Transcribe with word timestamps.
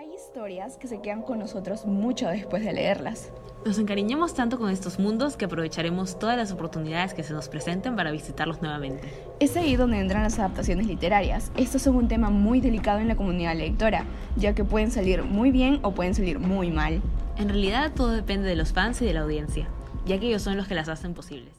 Hay 0.00 0.14
historias 0.14 0.76
que 0.76 0.86
se 0.86 1.02
quedan 1.02 1.22
con 1.22 1.40
nosotros 1.40 1.84
mucho 1.84 2.28
después 2.28 2.64
de 2.64 2.72
leerlas. 2.72 3.32
Nos 3.66 3.80
encariñamos 3.80 4.32
tanto 4.32 4.56
con 4.56 4.70
estos 4.70 5.00
mundos 5.00 5.36
que 5.36 5.46
aprovecharemos 5.46 6.20
todas 6.20 6.36
las 6.36 6.52
oportunidades 6.52 7.14
que 7.14 7.24
se 7.24 7.32
nos 7.32 7.48
presenten 7.48 7.96
para 7.96 8.12
visitarlos 8.12 8.62
nuevamente. 8.62 9.12
Es 9.40 9.56
ahí 9.56 9.74
donde 9.74 9.98
entran 9.98 10.22
las 10.22 10.38
adaptaciones 10.38 10.86
literarias. 10.86 11.50
Estos 11.56 11.82
son 11.82 11.96
un 11.96 12.06
tema 12.06 12.30
muy 12.30 12.60
delicado 12.60 13.00
en 13.00 13.08
la 13.08 13.16
comunidad 13.16 13.56
lectora, 13.56 14.04
ya 14.36 14.54
que 14.54 14.62
pueden 14.62 14.92
salir 14.92 15.24
muy 15.24 15.50
bien 15.50 15.80
o 15.82 15.90
pueden 15.90 16.14
salir 16.14 16.38
muy 16.38 16.70
mal. 16.70 17.02
En 17.36 17.48
realidad 17.48 17.90
todo 17.90 18.12
depende 18.12 18.48
de 18.48 18.54
los 18.54 18.72
fans 18.72 19.02
y 19.02 19.06
de 19.06 19.14
la 19.14 19.22
audiencia, 19.22 19.66
ya 20.04 20.20
que 20.20 20.28
ellos 20.28 20.42
son 20.42 20.56
los 20.56 20.68
que 20.68 20.76
las 20.76 20.88
hacen 20.88 21.12
posibles. 21.12 21.52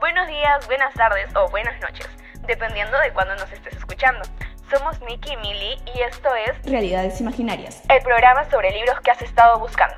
Buenos 0.00 0.26
días, 0.28 0.66
buenas 0.66 0.94
tardes 0.94 1.28
o 1.36 1.50
buenas 1.50 1.78
noches, 1.82 2.08
dependiendo 2.46 2.96
de 3.00 3.12
cuándo 3.12 3.34
nos 3.34 3.52
estés 3.52 3.74
escuchando. 3.74 4.22
Somos 4.70 5.00
Nicky 5.00 5.32
y 5.32 5.36
Millie 5.38 5.78
y 5.96 6.00
esto 6.02 6.28
es 6.46 6.70
Realidades 6.70 7.20
Imaginarias. 7.20 7.82
el 7.88 8.02
programa 8.02 8.48
sobre 8.50 8.70
libros 8.70 9.00
que 9.00 9.10
has 9.10 9.20
estado 9.20 9.58
buscando. 9.58 9.96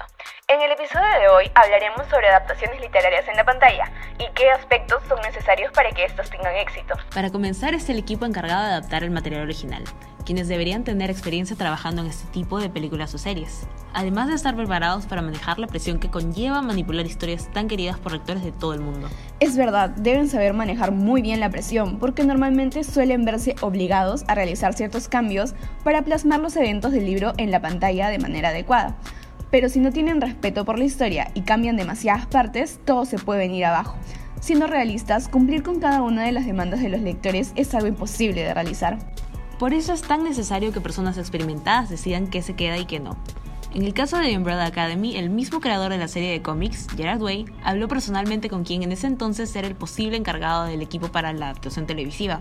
En 0.53 0.61
el 0.61 0.71
episodio 0.71 1.07
de 1.19 1.29
hoy 1.29 1.51
hablaremos 1.55 2.07
sobre 2.11 2.29
adaptaciones 2.29 2.79
literarias 2.79 3.27
en 3.27 3.39
la 3.39 3.45
pantalla 3.45 3.91
y 4.19 4.31
qué 4.35 4.51
aspectos 4.51 5.03
son 5.09 5.19
necesarios 5.23 5.73
para 5.73 5.91
que 5.93 6.05
estos 6.05 6.29
tengan 6.29 6.55
éxito. 6.57 6.95
Para 7.15 7.31
comenzar 7.31 7.73
es 7.73 7.89
el 7.89 7.99
equipo 7.99 8.27
encargado 8.27 8.65
de 8.65 8.73
adaptar 8.73 9.03
el 9.03 9.11
material 9.11 9.45
original, 9.45 9.83
quienes 10.27 10.49
deberían 10.49 10.85
tener 10.85 11.09
experiencia 11.09 11.57
trabajando 11.57 12.03
en 12.03 12.09
este 12.09 12.31
tipo 12.33 12.61
de 12.61 12.69
películas 12.69 13.15
o 13.15 13.19
series, 13.19 13.67
además 13.95 14.29
de 14.29 14.35
estar 14.35 14.55
preparados 14.55 15.07
para 15.07 15.23
manejar 15.23 15.59
la 15.59 15.69
presión 15.69 15.99
que 15.99 16.11
conlleva 16.11 16.61
manipular 16.61 17.07
historias 17.07 17.51
tan 17.51 17.67
queridas 17.67 17.99
por 17.99 18.13
lectores 18.13 18.45
de 18.45 18.53
todo 18.53 18.75
el 18.75 18.81
mundo. 18.81 19.09
Es 19.41 19.57
verdad, 19.57 19.89
deben 19.89 20.29
saber 20.29 20.53
manejar 20.53 20.93
muy 20.93 21.23
bien 21.23 21.41
la 21.41 21.49
presión, 21.49 21.99
porque 21.99 22.25
normalmente 22.25 22.85
suelen 22.85 23.25
verse 23.25 23.57
obligados 23.63 24.23
a 24.29 24.35
realizar 24.35 24.75
ciertos 24.75 25.09
cambios 25.09 25.55
para 25.83 26.03
plasmar 26.03 26.41
los 26.41 26.57
eventos 26.57 26.93
del 26.93 27.07
libro 27.07 27.33
en 27.39 27.51
la 27.51 27.61
pantalla 27.61 28.11
de 28.11 28.19
manera 28.19 28.51
adecuada. 28.51 28.99
Pero 29.53 29.69
si 29.69 29.81
no 29.81 29.93
tienen 29.93 30.23
respeto 30.23 30.65
por 30.65 30.79
la 30.79 30.85
historia 30.85 31.31
y 31.35 31.43
cambian 31.43 31.77
demasiadas 31.77 32.25
partes, 32.25 32.81
todo 32.87 33.05
se 33.05 33.19
puede 33.19 33.41
venir 33.41 33.67
abajo. 33.67 33.97
Siendo 34.41 34.67
realistas, 34.67 35.29
cumplir 35.29 35.63
con 35.63 35.79
cada 35.79 36.01
una 36.01 36.25
de 36.25 36.33
las 36.33 36.47
demandas 36.47 36.81
de 36.81 36.89
los 36.89 37.03
lectores 37.03 37.53
es 37.55 37.75
algo 37.75 37.87
imposible 37.87 38.43
de 38.43 38.55
realizar. 38.55 38.99
Por 39.59 39.75
eso 39.75 39.93
es 39.93 40.01
tan 40.01 40.25
necesario 40.25 40.73
que 40.73 40.81
personas 40.81 41.19
experimentadas 41.19 41.91
decidan 41.91 42.29
qué 42.29 42.41
se 42.41 42.55
queda 42.55 42.79
y 42.79 42.87
qué 42.87 42.99
no. 42.99 43.19
En 43.75 43.83
el 43.85 43.93
caso 43.93 44.17
de 44.17 44.37
Umbrella 44.37 44.65
Academy, 44.65 45.17
el 45.17 45.29
mismo 45.29 45.61
creador 45.61 45.93
de 45.93 45.99
la 45.99 46.09
serie 46.09 46.31
de 46.31 46.41
cómics, 46.41 46.87
Gerard 46.97 47.21
Way, 47.21 47.45
habló 47.63 47.89
personalmente 47.89 48.49
con 48.49 48.65
quien 48.65 48.83
en 48.83 48.93
ese 48.93 49.07
entonces 49.07 49.55
era 49.55 49.69
el 49.69 49.75
posible 49.75 50.17
encargado 50.17 50.65
del 50.65 50.81
equipo 50.81 51.09
para 51.09 51.33
la 51.35 51.51
adaptación 51.51 51.87
televisiva. 51.87 52.39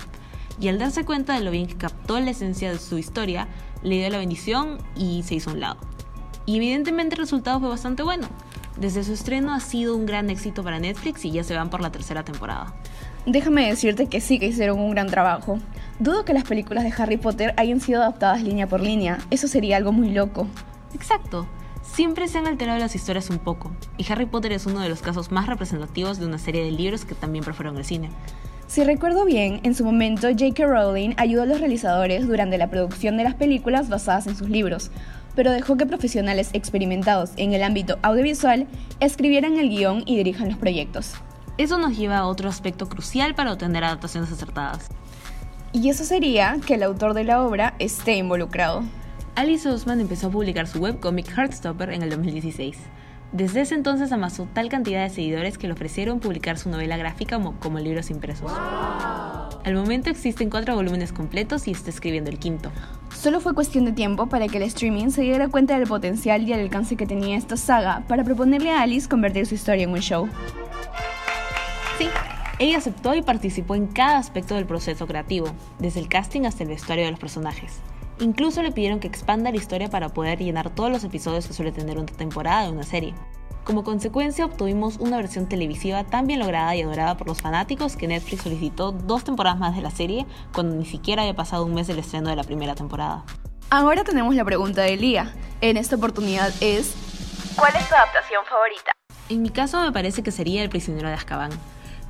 Y 0.61 0.69
al 0.69 0.79
darse 0.79 1.03
cuenta 1.03 1.33
de 1.33 1.43
lo 1.43 1.51
bien 1.51 1.67
que 1.67 1.75
captó 1.75 2.19
la 2.21 2.31
esencia 2.31 2.71
de 2.71 2.79
su 2.79 2.97
historia, 2.97 3.49
le 3.83 3.97
dio 3.97 4.09
la 4.09 4.17
bendición 4.17 4.77
y 4.95 5.23
se 5.23 5.35
hizo 5.35 5.49
a 5.49 5.53
un 5.53 5.59
lado. 5.59 5.90
Y 6.45 6.57
evidentemente 6.57 7.15
el 7.15 7.21
resultado 7.21 7.59
fue 7.59 7.69
bastante 7.69 8.03
bueno. 8.03 8.27
Desde 8.77 9.03
su 9.03 9.13
estreno 9.13 9.53
ha 9.53 9.59
sido 9.59 9.95
un 9.95 10.05
gran 10.05 10.29
éxito 10.29 10.63
para 10.63 10.79
Netflix 10.79 11.25
y 11.25 11.31
ya 11.31 11.43
se 11.43 11.55
van 11.55 11.69
por 11.69 11.81
la 11.81 11.91
tercera 11.91 12.23
temporada. 12.23 12.73
Déjame 13.25 13.67
decirte 13.67 14.07
que 14.07 14.21
sí 14.21 14.39
que 14.39 14.47
hicieron 14.47 14.79
un 14.79 14.91
gran 14.91 15.07
trabajo. 15.07 15.59
Dudo 15.99 16.25
que 16.25 16.33
las 16.33 16.45
películas 16.45 16.83
de 16.83 16.93
Harry 16.97 17.17
Potter 17.17 17.53
hayan 17.57 17.79
sido 17.79 18.01
adaptadas 18.01 18.41
línea 18.41 18.67
por 18.67 18.81
línea, 18.81 19.19
eso 19.29 19.47
sería 19.47 19.77
algo 19.77 19.91
muy 19.91 20.09
loco. 20.09 20.47
Exacto. 20.95 21.47
Siempre 21.83 22.27
se 22.27 22.37
han 22.37 22.47
alterado 22.47 22.79
las 22.79 22.95
historias 22.95 23.29
un 23.29 23.39
poco, 23.39 23.71
y 23.97 24.11
Harry 24.11 24.25
Potter 24.25 24.53
es 24.53 24.65
uno 24.65 24.79
de 24.79 24.89
los 24.89 25.01
casos 25.01 25.31
más 25.31 25.47
representativos 25.47 26.19
de 26.19 26.25
una 26.25 26.37
serie 26.37 26.63
de 26.63 26.71
libros 26.71 27.05
que 27.05 27.15
también 27.15 27.43
prefieren 27.43 27.75
el 27.75 27.85
cine. 27.85 28.09
Si 28.67 28.83
recuerdo 28.85 29.25
bien, 29.25 29.59
en 29.63 29.75
su 29.75 29.83
momento 29.83 30.29
J.K. 30.29 30.65
Rowling 30.65 31.13
ayudó 31.17 31.41
a 31.41 31.45
los 31.45 31.59
realizadores 31.59 32.25
durante 32.25 32.57
la 32.57 32.69
producción 32.69 33.17
de 33.17 33.25
las 33.25 33.35
películas 33.35 33.89
basadas 33.89 34.27
en 34.27 34.37
sus 34.37 34.49
libros, 34.49 34.91
pero 35.35 35.51
dejó 35.51 35.77
que 35.77 35.85
profesionales 35.85 36.49
experimentados 36.53 37.31
en 37.37 37.53
el 37.53 37.63
ámbito 37.63 37.99
audiovisual 38.01 38.67
escribieran 38.99 39.57
el 39.57 39.69
guion 39.69 40.03
y 40.05 40.17
dirijan 40.17 40.49
los 40.49 40.57
proyectos. 40.57 41.13
Eso 41.57 41.77
nos 41.77 41.97
lleva 41.97 42.17
a 42.17 42.25
otro 42.25 42.49
aspecto 42.49 42.87
crucial 42.89 43.35
para 43.35 43.51
obtener 43.53 43.83
adaptaciones 43.83 44.31
acertadas. 44.31 44.89
Y 45.73 45.89
eso 45.89 46.03
sería 46.03 46.57
que 46.65 46.75
el 46.75 46.83
autor 46.83 47.13
de 47.13 47.23
la 47.23 47.43
obra 47.43 47.75
esté 47.79 48.15
involucrado. 48.15 48.83
Alice 49.35 49.67
Oseman 49.67 50.01
empezó 50.01 50.27
a 50.27 50.31
publicar 50.31 50.67
su 50.67 50.79
webcomic 50.79 51.27
Heartstopper 51.29 51.91
en 51.91 52.03
el 52.03 52.09
2016. 52.09 52.77
Desde 53.31 53.61
ese 53.61 53.75
entonces 53.75 54.11
amasó 54.11 54.47
tal 54.53 54.67
cantidad 54.67 55.03
de 55.03 55.09
seguidores 55.09 55.57
que 55.57 55.67
le 55.67 55.73
ofrecieron 55.73 56.19
publicar 56.19 56.57
su 56.57 56.69
novela 56.69 56.97
gráfica 56.97 57.37
como, 57.37 57.57
como 57.59 57.79
libros 57.79 58.09
impresos. 58.09 58.51
Al 59.63 59.75
momento 59.75 60.09
existen 60.09 60.49
cuatro 60.49 60.75
volúmenes 60.75 61.13
completos 61.13 61.67
y 61.67 61.71
está 61.71 61.89
escribiendo 61.89 62.29
el 62.29 62.39
quinto. 62.39 62.71
Solo 63.13 63.39
fue 63.39 63.53
cuestión 63.53 63.85
de 63.85 63.91
tiempo 63.91 64.27
para 64.27 64.47
que 64.47 64.57
el 64.57 64.63
streaming 64.63 65.09
se 65.09 65.21
diera 65.21 65.47
cuenta 65.47 65.77
del 65.77 65.87
potencial 65.87 66.41
y 66.47 66.53
el 66.53 66.61
alcance 66.61 66.95
que 66.95 67.05
tenía 67.05 67.37
esta 67.37 67.55
saga 67.55 68.03
para 68.07 68.23
proponerle 68.23 68.71
a 68.71 68.81
Alice 68.81 69.07
convertir 69.07 69.45
su 69.45 69.55
historia 69.55 69.83
en 69.83 69.91
un 69.91 69.99
show. 69.99 70.27
Sí, 71.97 72.07
ella 72.57 72.77
aceptó 72.77 73.13
y 73.13 73.21
participó 73.21 73.75
en 73.75 73.87
cada 73.87 74.17
aspecto 74.17 74.55
del 74.55 74.65
proceso 74.65 75.05
creativo, 75.05 75.47
desde 75.79 75.99
el 75.99 76.07
casting 76.07 76.45
hasta 76.45 76.63
el 76.63 76.69
vestuario 76.69 77.05
de 77.05 77.11
los 77.11 77.19
personajes. 77.19 77.79
Incluso 78.19 78.63
le 78.63 78.71
pidieron 78.71 78.99
que 78.99 79.07
expanda 79.07 79.51
la 79.51 79.57
historia 79.57 79.89
para 79.89 80.09
poder 80.09 80.39
llenar 80.39 80.69
todos 80.69 80.91
los 80.91 81.03
episodios 81.03 81.47
que 81.47 81.53
suele 81.53 81.71
tener 81.71 81.97
una 81.97 82.05
temporada 82.05 82.63
de 82.63 82.71
una 82.71 82.83
serie. 82.83 83.13
Como 83.63 83.83
consecuencia 83.83 84.45
obtuvimos 84.45 84.97
una 84.97 85.17
versión 85.17 85.47
televisiva 85.47 86.03
tan 86.03 86.25
bien 86.25 86.39
lograda 86.39 86.75
y 86.75 86.81
adorada 86.81 87.15
por 87.15 87.27
los 87.27 87.41
fanáticos 87.41 87.95
que 87.95 88.07
Netflix 88.07 88.41
solicitó 88.41 88.91
dos 88.91 89.23
temporadas 89.23 89.59
más 89.59 89.75
de 89.75 89.83
la 89.83 89.91
serie 89.91 90.25
cuando 90.51 90.75
ni 90.75 90.85
siquiera 90.85 91.21
había 91.21 91.35
pasado 91.35 91.65
un 91.65 91.75
mes 91.75 91.85
del 91.85 91.99
estreno 91.99 92.29
de 92.29 92.35
la 92.35 92.43
primera 92.43 92.73
temporada. 92.73 93.23
Ahora 93.69 94.03
tenemos 94.03 94.33
la 94.35 94.43
pregunta 94.43 94.81
de 94.81 94.97
Lía. 94.97 95.33
En 95.61 95.77
esta 95.77 95.95
oportunidad 95.95 96.51
es... 96.59 96.95
¿Cuál 97.55 97.75
es 97.75 97.87
tu 97.87 97.93
adaptación 97.93 98.43
favorita? 98.49 98.91
En 99.29 99.43
mi 99.43 99.49
caso 99.49 99.79
me 99.79 99.91
parece 99.91 100.23
que 100.23 100.31
sería 100.31 100.63
El 100.63 100.69
prisionero 100.69 101.07
de 101.07 101.13
Azkaban. 101.13 101.51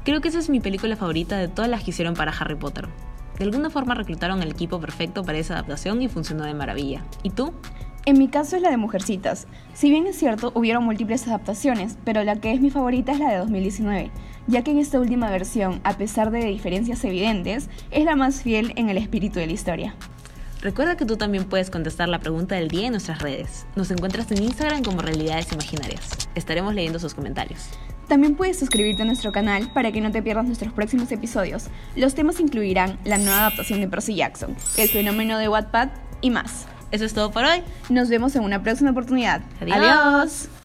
Creo 0.05 0.21
que 0.21 0.29
esa 0.29 0.39
es 0.39 0.49
mi 0.49 0.61
película 0.61 0.95
favorita 0.95 1.37
de 1.37 1.49
todas 1.49 1.69
las 1.69 1.83
que 1.83 1.91
hicieron 1.91 2.15
para 2.15 2.31
Harry 2.31 2.55
Potter. 2.55 2.87
De 3.37 3.43
alguna 3.43 3.69
forma 3.69 3.93
reclutaron 3.93 4.41
el 4.41 4.51
equipo 4.51 4.79
perfecto 4.79 5.23
para 5.23 5.37
esa 5.37 5.55
adaptación 5.55 6.01
y 6.01 6.07
funcionó 6.07 6.45
de 6.45 6.53
maravilla. 6.53 7.03
¿Y 7.23 7.31
tú? 7.31 7.53
En 8.05 8.17
mi 8.17 8.29
caso 8.29 8.55
es 8.55 8.63
la 8.63 8.71
de 8.71 8.77
Mujercitas. 8.77 9.45
Si 9.73 9.91
bien 9.91 10.07
es 10.07 10.17
cierto, 10.17 10.51
hubieron 10.55 10.83
múltiples 10.83 11.27
adaptaciones, 11.27 11.97
pero 12.03 12.23
la 12.23 12.35
que 12.35 12.51
es 12.51 12.59
mi 12.59 12.71
favorita 12.71 13.11
es 13.11 13.19
la 13.19 13.29
de 13.29 13.37
2019, 13.37 14.09
ya 14.47 14.63
que 14.63 14.71
en 14.71 14.79
esta 14.79 14.99
última 14.99 15.29
versión, 15.29 15.81
a 15.83 15.97
pesar 15.97 16.31
de 16.31 16.45
diferencias 16.45 17.03
evidentes, 17.05 17.69
es 17.91 18.03
la 18.03 18.15
más 18.15 18.41
fiel 18.41 18.73
en 18.75 18.89
el 18.89 18.97
espíritu 18.97 19.37
de 19.37 19.45
la 19.45 19.53
historia. 19.53 19.95
Recuerda 20.61 20.97
que 20.97 21.05
tú 21.05 21.15
también 21.15 21.45
puedes 21.45 21.69
contestar 21.69 22.09
la 22.09 22.19
pregunta 22.19 22.55
del 22.55 22.69
día 22.69 22.87
en 22.87 22.93
nuestras 22.93 23.21
redes. 23.21 23.67
Nos 23.75 23.91
encuentras 23.91 24.31
en 24.31 24.41
Instagram 24.43 24.83
como 24.83 25.01
Realidades 25.01 25.51
Imaginarias. 25.51 26.27
Estaremos 26.33 26.73
leyendo 26.73 26.97
sus 26.97 27.13
comentarios. 27.13 27.69
También 28.07 28.35
puedes 28.35 28.57
suscribirte 28.57 29.03
a 29.03 29.05
nuestro 29.05 29.31
canal 29.31 29.71
para 29.73 29.91
que 29.91 30.01
no 30.01 30.11
te 30.11 30.23
pierdas 30.23 30.45
nuestros 30.45 30.73
próximos 30.73 31.11
episodios. 31.11 31.67
Los 31.95 32.15
temas 32.15 32.39
incluirán 32.39 32.97
la 33.05 33.19
nueva 33.19 33.41
adaptación 33.41 33.79
de 33.79 33.87
Percy 33.87 34.15
Jackson, 34.15 34.55
el 34.77 34.89
fenómeno 34.89 35.37
de 35.37 35.49
Wattpad 35.49 35.89
y 36.21 36.31
más. 36.31 36.67
Eso 36.91 37.05
es 37.05 37.13
todo 37.13 37.31
por 37.31 37.45
hoy. 37.45 37.63
Nos 37.89 38.09
vemos 38.09 38.35
en 38.35 38.43
una 38.43 38.61
próxima 38.61 38.91
oportunidad. 38.91 39.41
Adiós. 39.61 40.49